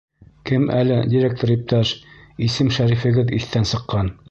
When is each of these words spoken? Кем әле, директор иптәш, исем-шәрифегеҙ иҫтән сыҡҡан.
Кем 0.49 0.63
әле, 0.77 0.97
директор 1.11 1.51
иптәш, 1.57 1.93
исем-шәрифегеҙ 2.49 3.33
иҫтән 3.41 3.73
сыҡҡан. 3.75 4.13